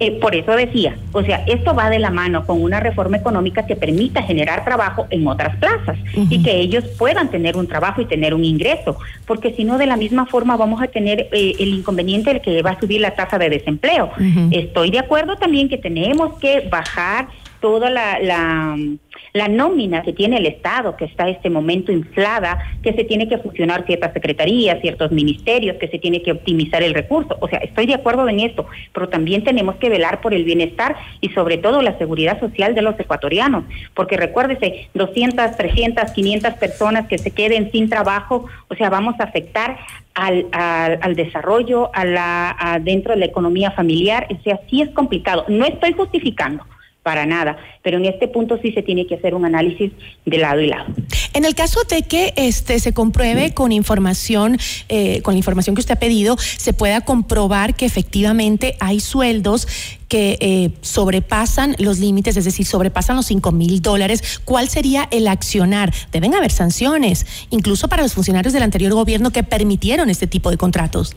Eh, 0.00 0.12
por 0.20 0.34
eso 0.34 0.52
decía, 0.52 0.96
o 1.12 1.22
sea, 1.24 1.42
esto 1.46 1.74
va 1.74 1.90
de 1.90 1.98
la 1.98 2.10
mano 2.10 2.46
con 2.46 2.62
una 2.62 2.78
reforma 2.78 3.16
económica 3.16 3.66
que 3.66 3.74
permita 3.74 4.22
generar 4.22 4.64
trabajo 4.64 5.06
en 5.10 5.26
otras 5.26 5.56
plazas 5.56 5.98
y 6.30 6.42
que 6.42 6.60
ellos 6.60 6.84
puedan 6.96 7.30
tener 7.30 7.56
un 7.56 7.66
trabajo 7.66 8.00
y 8.00 8.04
tener 8.04 8.32
un 8.32 8.44
ingreso, 8.44 8.96
porque 9.26 9.54
si 9.54 9.64
no, 9.64 9.76
de 9.76 9.86
la 9.86 9.96
misma 9.96 10.26
forma 10.26 10.56
vamos 10.56 10.80
a 10.82 10.86
tener 10.86 11.28
eh, 11.32 11.54
el 11.58 11.74
inconveniente 11.74 12.34
de 12.34 12.40
que 12.40 12.62
va 12.62 12.70
a 12.70 12.80
subir 12.80 13.00
la 13.00 13.14
tasa 13.14 13.38
de 13.38 13.50
desempleo. 13.50 14.10
Estoy 14.52 14.90
de 14.90 15.00
acuerdo 15.00 15.36
también 15.36 15.68
que 15.68 15.78
tenemos 15.78 16.38
que 16.38 16.68
bajar 16.70 17.28
toda 17.60 17.90
la, 17.90 18.18
la, 18.20 19.48
nómina 19.48 20.02
que 20.02 20.12
tiene 20.12 20.38
el 20.38 20.46
Estado, 20.46 20.96
que 20.96 21.04
está 21.04 21.24
en 21.24 21.36
este 21.36 21.50
momento 21.50 21.92
inflada, 21.92 22.58
que 22.82 22.92
se 22.92 23.04
tiene 23.04 23.28
que 23.28 23.38
fusionar 23.38 23.86
ciertas 23.86 24.12
secretarías, 24.12 24.80
ciertos 24.80 25.10
ministerios, 25.10 25.76
que 25.76 25.88
se 25.88 25.98
tiene 25.98 26.22
que 26.22 26.32
optimizar 26.32 26.82
el 26.82 26.94
recurso. 26.94 27.36
O 27.40 27.48
sea, 27.48 27.58
estoy 27.60 27.86
de 27.86 27.94
acuerdo 27.94 28.28
en 28.28 28.40
esto, 28.40 28.66
pero 28.92 29.08
también 29.08 29.44
tenemos 29.44 29.76
que 29.76 29.88
velar 29.88 30.20
por 30.20 30.34
el 30.34 30.44
bienestar 30.44 30.96
y 31.20 31.30
sobre 31.30 31.58
todo 31.58 31.82
la 31.82 31.96
seguridad 31.98 32.40
social 32.40 32.74
de 32.74 32.82
los 32.82 32.98
ecuatorianos, 32.98 33.64
porque 33.94 34.16
recuérdese, 34.16 34.88
200, 34.94 35.56
300, 35.56 36.10
500 36.12 36.54
personas 36.54 37.06
que 37.06 37.18
se 37.18 37.30
queden 37.30 37.70
sin 37.70 37.88
trabajo, 37.88 38.46
o 38.68 38.74
sea, 38.74 38.90
vamos 38.90 39.14
a 39.20 39.24
afectar 39.24 39.78
al, 40.18 40.46
al, 40.52 41.14
desarrollo, 41.14 41.90
a 41.94 42.04
la, 42.04 42.80
dentro 42.82 43.14
de 43.14 43.20
la 43.20 43.26
economía 43.26 43.70
familiar, 43.70 44.26
o 44.30 44.42
sea, 44.42 44.60
sí 44.68 44.82
es 44.82 44.90
complicado. 44.90 45.44
No 45.48 45.64
estoy 45.64 45.92
justificando, 45.92 46.64
para 47.08 47.24
nada. 47.24 47.56
Pero 47.82 47.96
en 47.96 48.04
este 48.04 48.28
punto 48.28 48.58
sí 48.60 48.70
se 48.72 48.82
tiene 48.82 49.06
que 49.06 49.14
hacer 49.14 49.34
un 49.34 49.46
análisis 49.46 49.92
de 50.26 50.36
lado 50.36 50.60
y 50.60 50.66
lado. 50.66 50.84
En 51.32 51.46
el 51.46 51.54
caso 51.54 51.80
de 51.88 52.02
que 52.02 52.34
este 52.36 52.78
se 52.80 52.92
compruebe 52.92 53.54
con 53.54 53.72
información, 53.72 54.58
eh, 54.90 55.22
con 55.22 55.32
la 55.32 55.38
información 55.38 55.74
que 55.74 55.80
usted 55.80 55.94
ha 55.94 55.98
pedido, 55.98 56.36
se 56.36 56.74
pueda 56.74 57.00
comprobar 57.00 57.74
que 57.76 57.86
efectivamente 57.86 58.76
hay 58.78 59.00
sueldos 59.00 59.66
que 60.08 60.36
eh, 60.40 60.70
sobrepasan 60.82 61.76
los 61.78 61.98
límites, 61.98 62.36
es 62.36 62.44
decir, 62.44 62.66
sobrepasan 62.66 63.16
los 63.16 63.24
5 63.24 63.52
mil 63.52 63.80
dólares, 63.80 64.42
¿cuál 64.44 64.68
sería 64.68 65.08
el 65.10 65.28
accionar? 65.28 65.94
Deben 66.12 66.34
haber 66.34 66.50
sanciones, 66.50 67.24
incluso 67.48 67.88
para 67.88 68.02
los 68.02 68.12
funcionarios 68.12 68.52
del 68.52 68.64
anterior 68.64 68.92
gobierno 68.92 69.30
que 69.30 69.44
permitieron 69.44 70.10
este 70.10 70.26
tipo 70.26 70.50
de 70.50 70.58
contratos. 70.58 71.16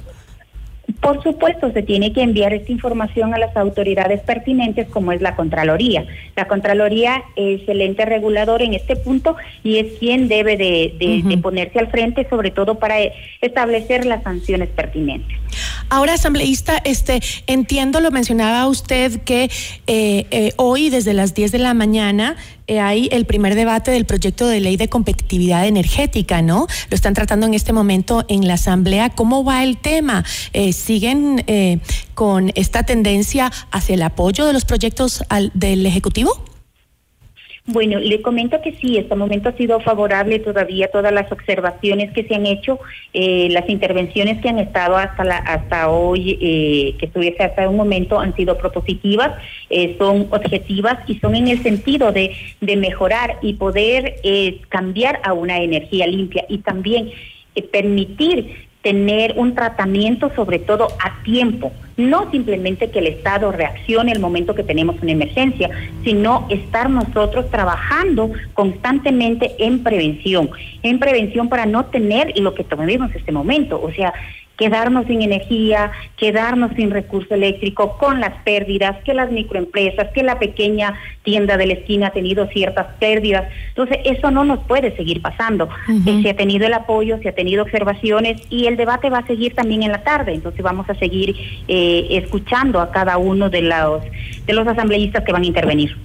Por 0.99 1.23
supuesto, 1.23 1.71
se 1.71 1.81
tiene 1.81 2.13
que 2.13 2.21
enviar 2.21 2.53
esta 2.53 2.71
información 2.71 3.33
a 3.33 3.39
las 3.39 3.55
autoridades 3.55 4.21
pertinentes, 4.21 4.87
como 4.87 5.11
es 5.11 5.21
la 5.21 5.35
Contraloría. 5.35 6.05
La 6.35 6.47
Contraloría 6.47 7.23
es 7.35 7.67
el 7.67 7.81
ente 7.81 8.05
regulador 8.05 8.61
en 8.61 8.73
este 8.73 8.95
punto 8.95 9.35
y 9.63 9.77
es 9.77 9.97
quien 9.99 10.27
debe 10.27 10.57
de, 10.57 11.39
ponerse 11.41 11.79
al 11.79 11.87
frente, 11.87 12.27
sobre 12.29 12.51
todo 12.51 12.75
para 12.75 12.97
establecer 13.41 14.05
las 14.05 14.23
sanciones 14.23 14.69
pertinentes. 14.69 15.37
Ahora, 15.89 16.13
asambleísta, 16.13 16.77
este, 16.85 17.19
entiendo, 17.47 17.99
lo 17.99 18.11
mencionaba 18.11 18.67
usted, 18.67 19.21
que 19.23 19.49
eh, 19.87 20.25
eh, 20.31 20.53
hoy 20.57 20.89
desde 20.89 21.13
las 21.13 21.33
10 21.33 21.51
de 21.51 21.59
la 21.59 21.73
mañana 21.73 22.37
hay 22.79 23.09
el 23.11 23.25
primer 23.25 23.55
debate 23.55 23.91
del 23.91 24.05
proyecto 24.05 24.47
de 24.47 24.59
ley 24.59 24.77
de 24.77 24.87
competitividad 24.87 25.67
energética, 25.67 26.41
¿no? 26.41 26.67
Lo 26.89 26.95
están 26.95 27.13
tratando 27.13 27.47
en 27.47 27.53
este 27.53 27.73
momento 27.73 28.23
en 28.27 28.47
la 28.47 28.53
Asamblea. 28.53 29.09
¿Cómo 29.09 29.43
va 29.43 29.63
el 29.63 29.77
tema? 29.77 30.23
¿Siguen 30.71 31.43
con 32.13 32.51
esta 32.55 32.83
tendencia 32.83 33.51
hacia 33.71 33.95
el 33.95 34.01
apoyo 34.03 34.45
de 34.45 34.53
los 34.53 34.65
proyectos 34.65 35.23
del 35.53 35.85
Ejecutivo? 35.85 36.50
Bueno, 37.67 37.99
le 37.99 38.23
comento 38.23 38.59
que 38.59 38.73
sí, 38.73 38.97
este 38.97 39.15
momento 39.15 39.49
ha 39.49 39.51
sido 39.53 39.79
favorable 39.81 40.39
todavía 40.39 40.89
todas 40.89 41.13
las 41.13 41.31
observaciones 41.31 42.11
que 42.11 42.23
se 42.23 42.33
han 42.33 42.47
hecho, 42.47 42.79
eh, 43.13 43.49
las 43.51 43.69
intervenciones 43.69 44.41
que 44.41 44.49
han 44.49 44.57
estado 44.57 44.97
hasta 44.97 45.21
hasta 45.37 45.89
hoy, 45.89 46.39
eh, 46.41 46.95
que 46.97 47.05
estuviese 47.05 47.43
hasta 47.43 47.69
un 47.69 47.77
momento, 47.77 48.19
han 48.19 48.35
sido 48.35 48.57
propositivas, 48.57 49.39
eh, 49.69 49.95
son 49.99 50.27
objetivas 50.31 50.97
y 51.07 51.19
son 51.19 51.35
en 51.35 51.49
el 51.49 51.61
sentido 51.61 52.11
de, 52.11 52.35
de 52.61 52.75
mejorar 52.77 53.37
y 53.43 53.53
poder 53.53 54.15
cambiar 54.69 55.21
a 55.23 55.33
una 55.33 55.59
energía 55.59 56.07
limpia 56.07 56.45
y 56.49 56.59
también 56.59 57.11
permitir 57.71 58.70
tener 58.81 59.33
un 59.37 59.53
tratamiento 59.53 60.31
sobre 60.35 60.59
todo 60.59 60.87
a 61.03 61.23
tiempo, 61.23 61.71
no 61.97 62.31
simplemente 62.31 62.89
que 62.89 62.99
el 62.99 63.07
Estado 63.07 63.51
reaccione 63.51 64.11
el 64.11 64.19
momento 64.19 64.55
que 64.55 64.63
tenemos 64.63 64.95
una 65.01 65.11
emergencia, 65.11 65.69
sino 66.03 66.47
estar 66.49 66.89
nosotros 66.89 67.49
trabajando 67.51 68.31
constantemente 68.53 69.53
en 69.59 69.83
prevención, 69.83 70.49
en 70.81 70.99
prevención 70.99 71.47
para 71.47 71.65
no 71.65 71.85
tener 71.85 72.37
lo 72.39 72.55
que 72.55 72.63
en 72.71 73.15
este 73.15 73.31
momento, 73.31 73.79
o 73.81 73.91
sea, 73.91 74.13
quedarnos 74.61 75.07
sin 75.07 75.23
energía, 75.23 75.91
quedarnos 76.17 76.69
sin 76.75 76.91
recurso 76.91 77.33
eléctrico, 77.33 77.97
con 77.97 78.19
las 78.19 78.43
pérdidas, 78.43 78.95
que 79.03 79.15
las 79.15 79.31
microempresas, 79.31 80.09
que 80.09 80.21
la 80.21 80.37
pequeña 80.37 80.93
tienda 81.23 81.57
de 81.57 81.65
la 81.65 81.73
esquina 81.73 82.07
ha 82.07 82.11
tenido 82.11 82.45
ciertas 82.45 82.85
pérdidas. 82.99 83.51
Entonces, 83.69 83.97
eso 84.05 84.29
no 84.29 84.43
nos 84.43 84.59
puede 84.65 84.95
seguir 84.95 85.19
pasando. 85.19 85.67
se 86.21 86.29
ha 86.29 86.35
tenido 86.35 86.67
el 86.67 86.75
apoyo, 86.75 87.17
se 87.23 87.29
ha 87.29 87.33
tenido 87.33 87.63
observaciones 87.63 88.39
y 88.51 88.67
el 88.67 88.77
debate 88.77 89.09
va 89.09 89.17
a 89.19 89.25
seguir 89.25 89.55
también 89.55 89.81
en 89.81 89.93
la 89.93 90.03
tarde. 90.03 90.35
Entonces, 90.35 90.61
vamos 90.61 90.87
a 90.91 90.93
seguir 90.93 91.35
eh, 91.67 92.07
escuchando 92.11 92.81
a 92.81 92.91
cada 92.91 93.17
uno 93.17 93.49
de 93.49 93.63
los, 93.63 94.03
de 94.45 94.53
los 94.53 94.67
asambleístas 94.67 95.23
que 95.23 95.33
van 95.33 95.41
a 95.41 95.47
intervenir. 95.47 95.97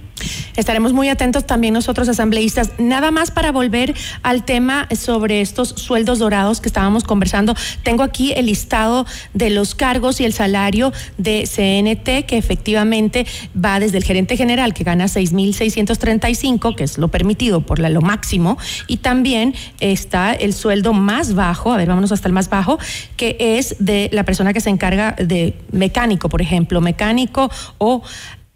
Estaremos 0.57 0.91
muy 0.91 1.07
atentos 1.07 1.45
también 1.45 1.73
nosotros, 1.73 2.09
asambleístas. 2.09 2.71
Nada 2.79 3.11
más 3.11 3.31
para 3.31 3.51
volver 3.51 3.93
al 4.23 4.43
tema 4.43 4.87
sobre 4.99 5.39
estos 5.41 5.69
sueldos 5.69 6.19
dorados 6.19 6.59
que 6.59 6.67
estábamos 6.67 7.03
conversando. 7.03 7.55
Tengo 7.83 8.03
aquí 8.03 8.33
el 8.33 8.47
listado 8.47 9.05
de 9.33 9.51
los 9.51 9.75
cargos 9.75 10.19
y 10.19 10.25
el 10.25 10.33
salario 10.33 10.91
de 11.17 11.43
CNT, 11.47 12.25
que 12.25 12.37
efectivamente 12.37 13.25
va 13.55 13.79
desde 13.79 13.97
el 13.97 14.03
gerente 14.03 14.35
general, 14.35 14.73
que 14.73 14.83
gana 14.83 15.05
6.635, 15.05 16.75
que 16.75 16.83
es 16.83 16.97
lo 16.97 17.07
permitido 17.09 17.61
por 17.61 17.77
lo 17.77 18.01
máximo, 18.01 18.57
y 18.87 18.97
también 18.97 19.53
está 19.79 20.33
el 20.33 20.53
sueldo 20.53 20.93
más 20.93 21.35
bajo, 21.35 21.71
a 21.71 21.77
ver, 21.77 21.87
vámonos 21.87 22.11
hasta 22.11 22.27
el 22.27 22.33
más 22.33 22.49
bajo, 22.49 22.79
que 23.15 23.37
es 23.39 23.75
de 23.79 24.09
la 24.11 24.23
persona 24.23 24.53
que 24.53 24.61
se 24.61 24.71
encarga 24.71 25.15
de 25.19 25.53
mecánico, 25.71 26.29
por 26.29 26.41
ejemplo, 26.41 26.81
mecánico 26.81 27.51
o 27.77 28.01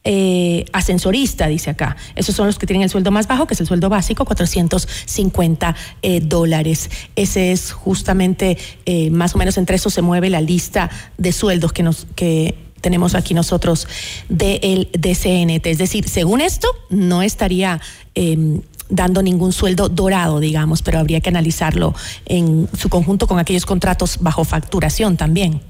eh, 0.03 0.65
ascensorista, 0.73 1.47
dice 1.47 1.69
acá. 1.69 1.95
Esos 2.15 2.35
son 2.35 2.47
los 2.47 2.57
que 2.57 2.65
tienen 2.65 2.81
el 2.81 2.89
sueldo 2.89 3.11
más 3.11 3.27
bajo, 3.27 3.45
que 3.45 3.53
es 3.53 3.61
el 3.61 3.67
sueldo 3.67 3.87
básico, 3.89 4.25
450 4.25 5.75
eh, 6.01 6.21
dólares. 6.21 6.89
Ese 7.15 7.51
es 7.51 7.71
justamente, 7.71 8.57
eh, 8.85 9.11
más 9.11 9.35
o 9.35 9.37
menos 9.37 9.57
entre 9.57 9.75
eso 9.75 9.89
se 9.91 10.01
mueve 10.01 10.29
la 10.29 10.41
lista 10.41 10.89
de 11.17 11.31
sueldos 11.31 11.71
que 11.71 11.83
nos 11.83 12.07
que 12.15 12.55
tenemos 12.81 13.13
aquí 13.13 13.35
nosotros 13.35 13.87
del 14.27 14.89
DCNT. 14.91 15.67
Es 15.67 15.77
decir, 15.77 16.09
según 16.09 16.41
esto, 16.41 16.67
no 16.89 17.21
estaría 17.21 17.79
em, 18.15 18.61
dando 18.89 19.21
ningún 19.21 19.53
sueldo 19.53 19.87
dorado, 19.87 20.39
digamos, 20.39 20.81
pero 20.81 20.97
habría 20.97 21.21
que 21.21 21.29
analizarlo 21.29 21.93
en 22.25 22.67
su 22.75 22.89
conjunto 22.89 23.27
con 23.27 23.37
aquellos 23.37 23.67
contratos 23.67 24.17
bajo 24.19 24.43
facturación 24.45 25.15
también. 25.15 25.61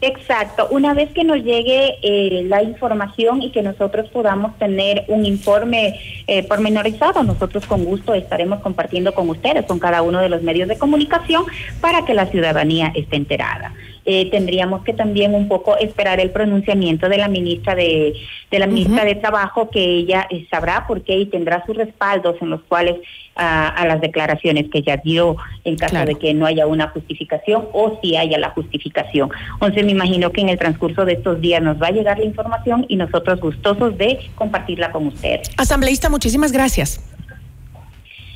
Exacto. 0.00 0.68
Una 0.70 0.94
vez 0.94 1.10
que 1.12 1.24
nos 1.24 1.38
llegue 1.42 1.96
eh, 2.02 2.44
la 2.46 2.62
información 2.62 3.42
y 3.42 3.50
que 3.50 3.62
nosotros 3.62 4.10
podamos 4.10 4.58
tener 4.58 5.04
un 5.08 5.24
informe 5.24 5.98
eh, 6.26 6.42
pormenorizado, 6.42 7.22
nosotros 7.22 7.66
con 7.66 7.84
gusto 7.84 8.14
estaremos 8.14 8.60
compartiendo 8.60 9.14
con 9.14 9.28
ustedes, 9.30 9.64
con 9.66 9.78
cada 9.78 10.02
uno 10.02 10.20
de 10.20 10.28
los 10.28 10.42
medios 10.42 10.68
de 10.68 10.78
comunicación, 10.78 11.44
para 11.80 12.04
que 12.04 12.14
la 12.14 12.26
ciudadanía 12.26 12.92
esté 12.94 13.16
enterada. 13.16 13.72
Eh, 14.06 14.30
tendríamos 14.30 14.84
que 14.84 14.92
también 14.92 15.34
un 15.34 15.48
poco 15.48 15.76
esperar 15.78 16.20
el 16.20 16.30
pronunciamiento 16.30 17.08
de 17.08 17.16
la 17.16 17.28
ministra 17.28 17.74
de, 17.74 18.14
de 18.50 18.58
la 18.58 18.66
ministra 18.66 19.04
de 19.04 19.14
Trabajo, 19.14 19.70
que 19.70 19.82
ella 19.82 20.26
eh, 20.30 20.46
sabrá 20.50 20.86
por 20.86 21.02
qué 21.02 21.16
y 21.16 21.26
tendrá 21.26 21.64
sus 21.64 21.76
respaldos 21.76 22.36
en 22.42 22.50
los 22.50 22.62
cuales 22.64 22.96
a, 23.36 23.84
las 23.86 24.00
declaraciones 24.00 24.70
que 24.70 24.78
ella 24.78 25.00
dio 25.02 25.36
en 25.64 25.76
caso 25.76 26.04
de 26.04 26.14
que 26.16 26.34
no 26.34 26.46
haya 26.46 26.66
una 26.66 26.88
justificación 26.88 27.64
o 27.72 27.98
si 28.02 28.16
haya 28.16 28.38
la 28.38 28.50
justificación. 28.50 29.30
Entonces 29.54 29.84
me 29.84 29.92
imagino 29.92 30.30
que 30.30 30.40
en 30.40 30.50
el 30.50 30.58
transcurso 30.58 31.04
de 31.04 31.14
estos 31.14 31.40
días 31.40 31.62
nos 31.62 31.80
va 31.80 31.88
a 31.88 31.90
llegar 31.90 32.18
la 32.18 32.24
información 32.24 32.86
y 32.88 32.96
nosotros 32.96 33.40
gustosos 33.40 33.96
de 33.98 34.18
compartirla 34.34 34.92
con 34.92 35.06
ustedes. 35.08 35.50
Asambleísta, 35.56 36.10
muchísimas 36.10 36.52
gracias. 36.52 37.13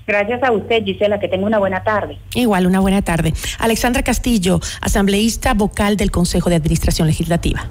Gracias 0.09 0.43
a 0.43 0.53
usted, 0.53 0.85
Gisela, 0.85 1.21
que 1.21 1.29
tenga 1.29 1.47
una 1.47 1.59
buena 1.59 1.85
tarde. 1.85 2.19
Igual, 2.35 2.67
una 2.67 2.81
buena 2.81 3.03
tarde. 3.03 3.35
Alexandra 3.59 4.03
Castillo, 4.03 4.59
asambleísta 4.81 5.53
vocal 5.53 5.99
del 5.99 6.11
Consejo 6.11 6.49
de 6.49 6.57
Administración 6.57 7.07
Legislativa. 7.07 7.69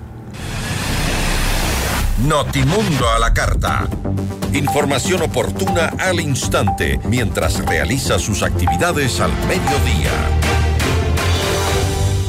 Notimundo 2.27 3.10
a 3.10 3.17
la 3.17 3.34
carta. 3.34 3.88
Información 4.53 5.24
oportuna 5.24 5.94
al 5.98 6.20
instante 6.20 7.00
mientras 7.06 7.65
realiza 7.65 8.20
sus 8.20 8.44
actividades 8.44 9.20
al 9.20 9.32
mediodía. 9.48 10.12